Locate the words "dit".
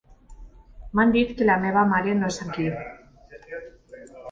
1.15-1.35